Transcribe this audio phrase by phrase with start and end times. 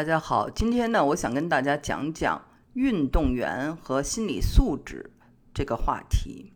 [0.00, 2.40] 大家好，今天呢，我想跟大家讲讲
[2.72, 5.10] 运动员和心理素质
[5.52, 6.50] 这个话题。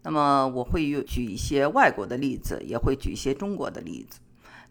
[0.00, 4.20] 那么我会有举一些外国的例子，也会举一些中国的例子。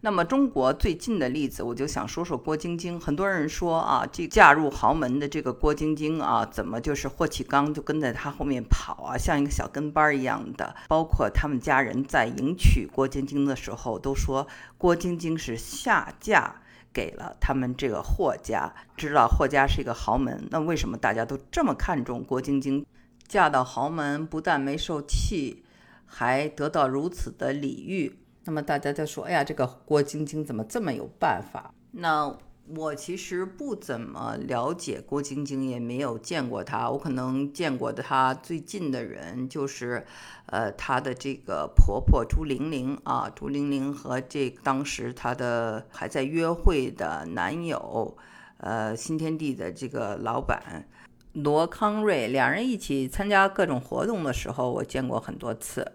[0.00, 2.98] 那么中国最近的例子，我就想说说郭晶晶。
[2.98, 10.74] 很多人说啊，这嫁入豪门的这个郭晶晶啊，怎么就是霍启刚就跟在她后面跑啊，像一个小跟班一样的。
[10.88, 14.44] 包括他们家人在迎娶郭晶晶的时候，都说
[14.76, 16.56] 郭晶晶是下嫁。
[16.92, 22.84] 给了他们这个霍家，知道霍家是一个豪门，那为什么大家都这么看重郭晶晶？
[23.26, 25.64] 嫁到豪门，不但没受气，
[26.06, 28.18] 还得到如此的礼遇。
[28.44, 32.36] 那么大家就说：“哎呀，这个郭晶晶怎么这么有办法？”那。
[32.76, 36.90] 我其实不怎么了解郭晶晶，也没有见过她。
[36.90, 40.04] 我可能见过的她最近的人就是，
[40.46, 48.14] 呃，她的这个婆婆朱玲玲啊，朱玲玲和这当时她的还在约会的男友，
[48.58, 50.86] 呃，新天地的这个老板
[51.32, 55.90] 罗康瑞，两人一起参加各种活动的时候，我见过很多次，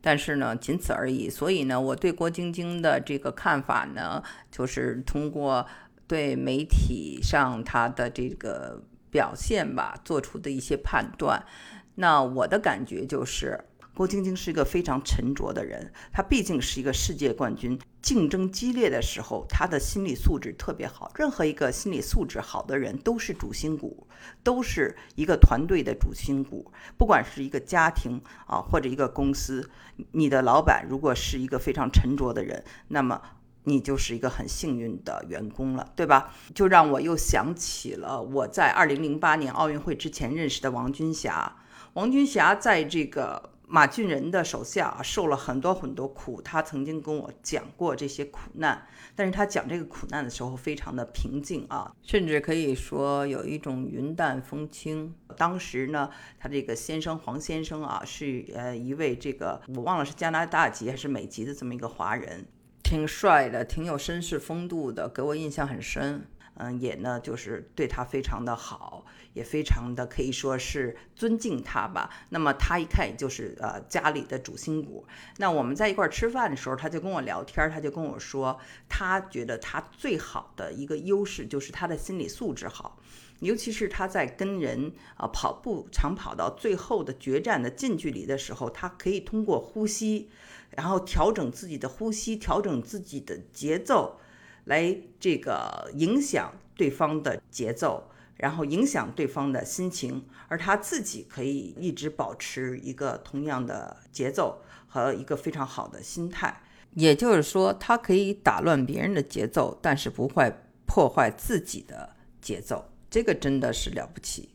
[0.00, 1.30] 但是呢，仅此而已。
[1.30, 5.64] 所以呢，我对郭晶晶的这个看法呢，就是通过。
[6.10, 11.46] 对媒体上他的这个表现吧，做出的一些判断，
[11.94, 15.92] 那我的感觉就是，郭晶晶是一个非常沉着的人。
[16.12, 21.12] 她毕竟是一个世界冠军，竞争激烈的时候，她的心理素质特别好。
[21.14, 24.08] 任何一个心理素质好的人，都是主心骨，
[24.42, 26.72] 都是一个团队的主心骨。
[26.98, 29.70] 不管是一个家庭啊，或者一个公司，
[30.10, 33.22] 你的老板如果是一个非常沉着的人，那么。
[33.64, 36.34] 你就是一个很幸运的员工了，对吧？
[36.54, 41.56] 就让我又想起了我在二零零八年奥运会之前认识的王军霞。
[41.94, 48.86] 王军霞在这个马俊仁的手下啊受了很多很多苦，他曾经跟我讲过这些苦难。
[49.14, 55.14] 但是他讲这个苦难的时候非常的平静啊，甚至可以说有一种云淡风轻。
[55.36, 62.46] 当时呢，他这个先生黄先生啊，是呃一位这个我忘了是加拿大籍还是美籍的这么一个华人。
[62.90, 66.26] 挺帅的，挺有绅士风度的，给我印象很深。
[66.54, 72.10] 嗯，也呢，就是对他非常的好，也非常的可以说是尊敬他吧。
[72.30, 75.06] 那么他一看也就是呃家里的主心骨。
[75.36, 78.58] 那我们在一块儿吃饭的时候，他就跟我聊天，他就跟我说，
[78.88, 82.98] 他觉得他最好的一个优势就是他的心理素质好，
[83.40, 90.30] 尤其是他在跟人啊跑步长跑到最后的决战的近距离的时候，他可以通过呼吸。
[90.76, 94.20] 然后调整自己的呼吸，调整自己的节奏，
[94.66, 106.62] 来这个影响对方的节奏，然后影响对方的心情，而他自己可以一直保持一个同样的节奏和一个非常好的心态。
[106.94, 110.54] 也就是说，他可以打乱别人的节奏，但是不会
[110.86, 112.89] 破坏自己的节奏。
[113.10, 114.50] 这个真的是了不起。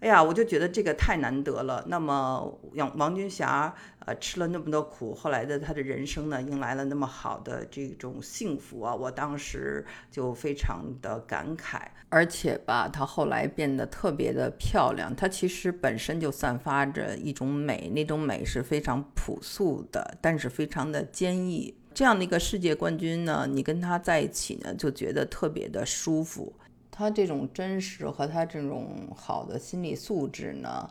[0.00, 1.82] 哎呀，我就觉得这个太难得了。
[1.86, 8.94] 那么，王王军霞，呃，吃了那么多苦，后来的他的人生呢，迎来了那么好的这种幸福啊！
[8.94, 11.80] 我当时就非常的感慨。
[12.10, 15.14] 而且吧，她后来变得特别的漂亮。
[15.16, 21.74] 她其实本身就散发着一种美，那种美是非常朴素的，但是非常的坚毅。
[21.94, 26.52] 这样的一个世界冠军呢，你跟他在一起呢，就觉得特别的舒服。
[26.96, 30.88] 他这种真实和他这种好的心理素质呢，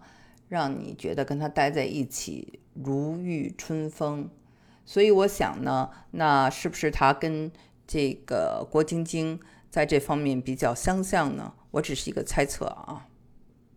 [0.50, 4.30] 让你觉得跟他待在一起如沐春风。
[4.86, 7.50] 所以我想呢，那是不是他跟
[7.88, 11.54] 这个郭晶晶在这方面比较相像呢？
[11.72, 13.08] 我只是一个猜测啊。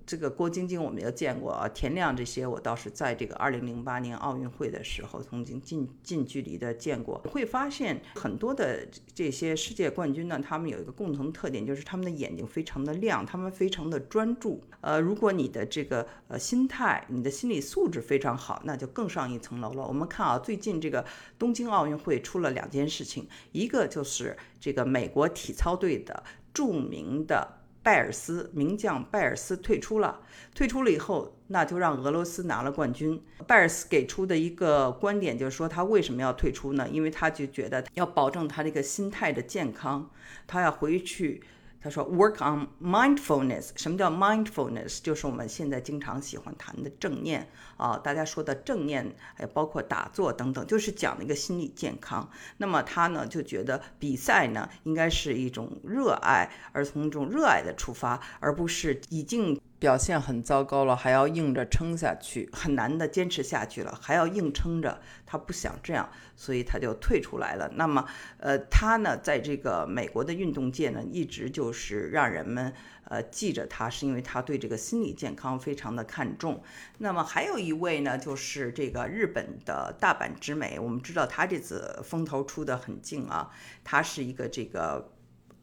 [0.07, 7.19] 这个郭晶晶我们也见过啊，田亮这些我倒是在这个二零零八年奥运会的时候曾经近近距离的见过。
[7.29, 14.63] 会发现很多的这些世界冠军呢，他们有一个共同特点，就是他们的眼睛非常的亮，他们非常的专注。
[14.81, 19.85] 呃，如果你的这个呃心态、你的心理素质非常好，那就更上一层楼了。
[19.85, 21.05] 我们看啊，最近这个
[21.37, 26.23] 东京奥运会出了两件事情，一个就是这个美国体操队的
[26.55, 27.66] 著名的。
[27.87, 30.19] 拜尔斯名将拜尔斯退出了，
[30.57, 33.23] 退出了以后，那就让俄罗斯拿了冠军。
[33.47, 36.89] 拜尔斯给出的一个观点就是说，他为什么要退出呢？
[36.89, 40.11] 因为他就觉得要保证他这个心态的健康，
[40.49, 41.41] 他要回去。
[41.87, 43.71] 他说：“Work on mindfulness。
[43.77, 44.99] 什么叫 mindfulness？
[45.01, 52.29] 就是我们现在经常喜欢谈的正念啊，大家说的正念，还有包括打坐等等，就是讲的一个心理健康。
[52.57, 65.01] 那么他呢就觉得比赛呢应该是一种热爱，而从一种热爱的出发，而不是已经表现很糟糕了，还要硬着撑下去，很难的坚持下去了，还要硬撑着。
[65.27, 67.71] 他不想这样，所以他就退出来了。
[67.75, 68.07] 那么，
[68.39, 72.73] 呃，他呢，在这个美国的运动界呢，一直就是让人们
[73.05, 76.63] 呃记着他，是因为他对这个心理健康非常的看重。
[76.99, 80.79] 那么还有一位呢，就是这个日本的大阪直美。
[80.81, 83.51] 我们知道他这次风头出的很劲啊，
[83.85, 85.13] 他是一个这个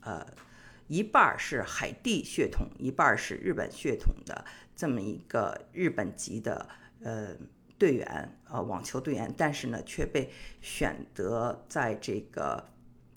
[0.02, 0.24] 呃。
[0.94, 4.46] 一半是海地血统，一半是日本血统的
[4.76, 6.70] 这么一个日本籍的
[7.02, 7.36] 呃
[7.80, 10.30] 队员，呃网球队员，但是呢却被
[10.62, 12.70] 选择在这个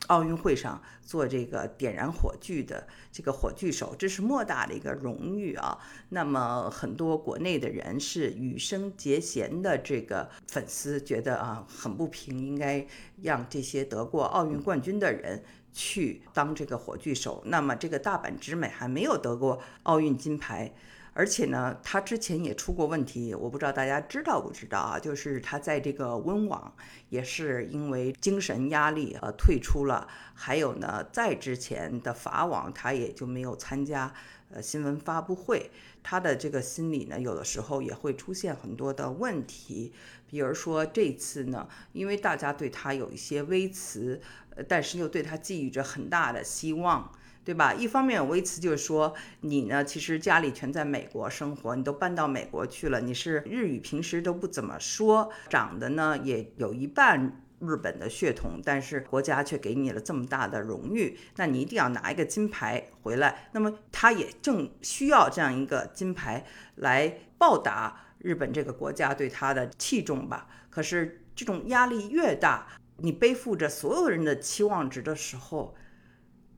[0.06, 5.78] 奥运会上做这个点燃火炬的这个火炬手，这是莫大的一个荣誉啊。
[6.10, 12.86] 那么很多国内的人是羽生结弦的这个粉丝，觉得啊很不平，应该
[13.22, 15.42] 让这些得过奥运冠军的人。
[15.78, 20.72] 去当这个火炬手，那么这个大阪直美还没有得过奥运金牌，
[21.16, 24.98] 而且呢，他之前也出过问题，我不知道大家知道不知道啊？
[24.98, 26.74] 就是他在这个温网
[27.08, 34.12] 也是因为精神压力呃退出了，还有呢，在之前的法网他也就没有参加
[34.50, 35.70] 呃新闻发布会，
[36.02, 39.94] 他的这个心理呢，有的时候也会出现很多的问题，
[40.28, 44.20] 比如说这次呢，因为大家对他有一些微词。
[44.66, 47.12] 但是又对他寄予着很大的希望，
[47.46, 47.72] 对吧？
[47.72, 63.48] 一方面，维茨就是说，你呢，其实家里全在美国生活，你都搬到美国去了，你是日语平时都不怎么说，长得呢也有一半日本的血统，但是国家却给你了这么大的荣誉，那你一定要拿一个金牌回来。
[63.52, 66.44] 那么他也正需要这样一个金牌
[66.74, 70.48] 来报答日本这个国家对他的器重吧。
[70.68, 72.66] 可是这种压力越大。
[72.98, 75.74] 你背负着所有人的期望值的时候，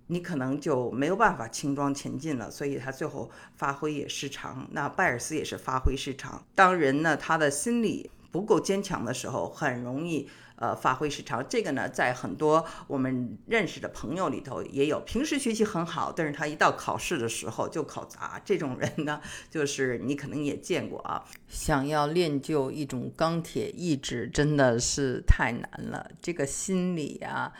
[0.08, 2.50] 你可能就没有办法轻装前进了。
[2.50, 4.66] 所以他最后发挥也失常。
[4.72, 6.44] 那拜尔斯也是发挥失常。
[6.55, 10.28] 当人呢，他的心理不够坚强的时候，很容易。
[10.60, 14.99] 呃，发挥失常，这个呢，在很多我们认识的朋友里头也有。
[15.06, 18.43] 平时学习很好，但是他一到考试的时候就考砸。
[18.44, 21.25] 这种人呢，就是你可能也见过啊。
[21.46, 26.11] 想要练就一种钢铁意志，真的是太难了。
[26.20, 27.52] 这个心理啊，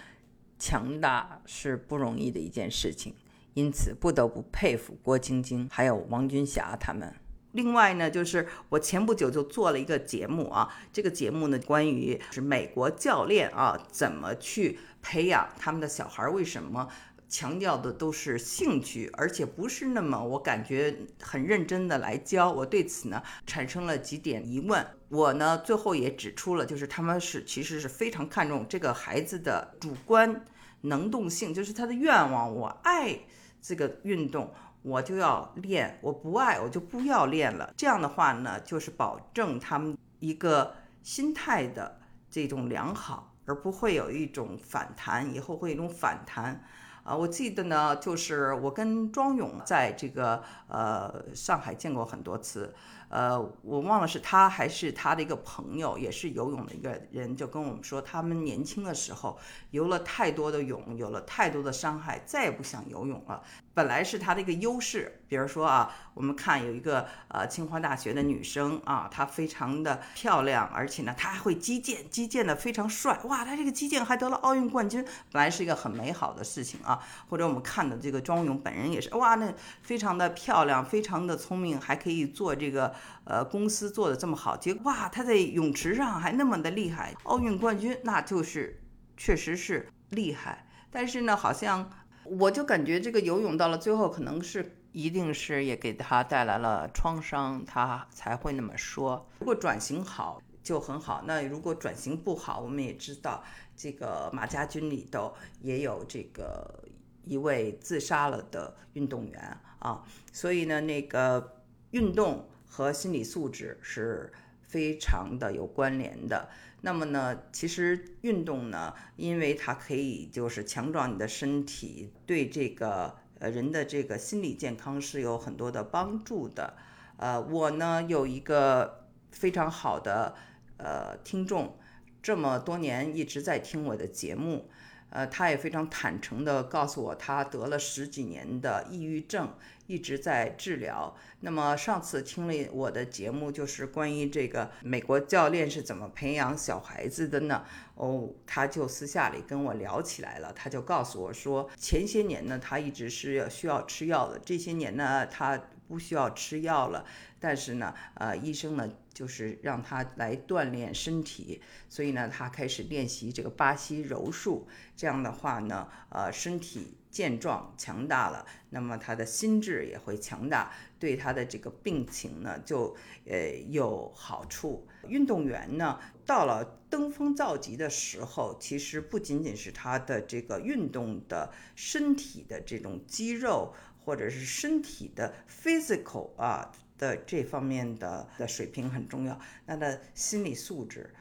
[0.59, 3.15] 强大是不容易的一件事情。
[3.55, 7.13] 因此，不得不佩服郭晶晶还有王军霞他们。
[7.53, 16.87] 另外呢，就是我前不久就做了一个节目啊，这个节目呢，关于是美国教练啊怎么去培养他们的小孩，为什么
[17.29, 22.51] 强调的都是兴趣，而且不是那么我感觉很认真的来教。
[22.51, 30.45] 我对此呢产生了几点疑问，我呢最后也指出了，就是他们是其实是非常看重这个孩子的主观
[30.81, 33.19] 能动性，就是他的愿望，我爱
[33.61, 34.53] 这个运动。
[34.83, 37.75] 我就要练，我不爱我就不要练了。
[37.77, 40.73] 这样的话呢，就是保证他们一个
[41.03, 46.65] 心态的这种良好，而不会有一种反弹，以后会有一种反弹。
[47.09, 52.75] 啊，我记得呢，就是我跟庄勇在这个呃上海见过很多次。
[53.09, 59.39] 呃，我忘了是他还是他的一个朋友，也是游泳的一个人，就跟我们说，他们年轻的时候
[59.71, 63.43] 游了太多的泳，有了太多的伤害，再也不想游泳了。
[63.73, 76.99] 本来是他的一个优势，比如说啊，我们看有一个呃清华大学的女生啊，她非常的漂亮，而且呢，她还会击剑，击剑的非常帅，哇，她这个击剑还得了奥运冠军，本来是一个很美好的事情啊。
[77.29, 79.53] 或者我们看的这个庄勇本人也是，哇，那
[79.83, 82.95] 非常的漂亮，非常的聪明，还可以做这个
[83.25, 88.81] 呃公司做的这么好，结果哇，她在泳池上还那么的厉害，奥运冠军，那就是
[89.17, 91.91] 确实是厉害，但是呢，好像。
[92.31, 99.29] 我就感觉这个游泳到了最后，可能是一定是也给他带来了创伤，他才会那么说。
[99.41, 103.43] 如果转型好就很好，那如果转型不好，我们也知道
[103.77, 106.85] 这个马家军里头也有这个
[107.25, 110.03] 一位自杀了的运动员啊，
[110.33, 116.49] 所以呢，那个运动和心理素质是非常的有关联的。
[116.81, 126.75] 那么呢，其实运动呢，因为它可以就是强壮你的身体，对这个呃人的这个心理健康是有很多的帮助的。
[127.17, 130.35] 呃，我呢有一个非常好的
[130.77, 131.77] 呃听众，
[132.23, 134.71] 这么多年一直在听我的节目。
[135.11, 139.55] 呃，他也非常坦诚地告诉我，他得了十几年的抑郁症，
[139.87, 141.17] 一直在治疗。
[141.41, 147.65] 那么上次听了我的节目，就是关于这个美国教练是怎么培养小孩子的呢？
[147.95, 150.53] 哦，他就私下里跟我聊起来了。
[150.53, 155.61] 他就告诉我说，前些年呢，他一直是要需要吃药的，这些年呢，他。
[155.89, 157.05] 不需要吃药了。
[157.41, 164.69] 但是呢，呃，医生呢就是让他来锻炼身体，所以呢，他开始练习这个巴西柔术。
[164.97, 174.87] 这样的话呢，呃，身体健壮强大了，那么他的心智也会强大，对他的这个病情呢就呃有好处。
[175.07, 183.73] 运动员呢到了登峰造极的时候，其实不仅仅是他的这个运动的身体的这种肌肉，
[184.09, 186.73] 或者是身体的 physical 啊。
[186.97, 191.15] 的这方面的的水平很重要，那的心理素质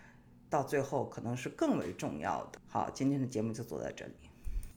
[0.50, 2.60] 到最后可能是更为重要的。
[2.68, 4.14] 好，今天的节目就做到这里。